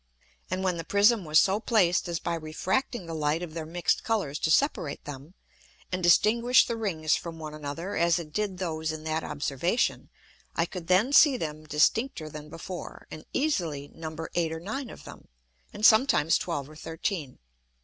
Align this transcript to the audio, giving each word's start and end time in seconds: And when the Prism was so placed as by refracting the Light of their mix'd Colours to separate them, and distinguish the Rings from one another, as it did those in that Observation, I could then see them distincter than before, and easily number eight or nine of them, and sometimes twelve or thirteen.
And 0.49 0.63
when 0.63 0.77
the 0.77 0.83
Prism 0.83 1.25
was 1.25 1.37
so 1.37 1.59
placed 1.59 2.07
as 2.07 2.17
by 2.19 2.33
refracting 2.33 3.05
the 3.05 3.13
Light 3.13 3.43
of 3.43 3.53
their 3.53 3.67
mix'd 3.67 4.03
Colours 4.03 4.39
to 4.39 4.49
separate 4.49 5.05
them, 5.05 5.35
and 5.91 6.01
distinguish 6.01 6.65
the 6.65 6.75
Rings 6.75 7.15
from 7.15 7.37
one 7.37 7.53
another, 7.53 7.95
as 7.95 8.17
it 8.17 8.33
did 8.33 8.57
those 8.57 8.91
in 8.91 9.03
that 9.03 9.23
Observation, 9.23 10.09
I 10.55 10.65
could 10.65 10.87
then 10.87 11.13
see 11.13 11.37
them 11.37 11.67
distincter 11.67 12.29
than 12.29 12.49
before, 12.49 13.05
and 13.11 13.25
easily 13.31 13.89
number 13.93 14.31
eight 14.33 14.51
or 14.51 14.59
nine 14.59 14.89
of 14.89 15.03
them, 15.03 15.27
and 15.71 15.85
sometimes 15.85 16.39
twelve 16.39 16.67
or 16.67 16.75
thirteen. 16.75 17.37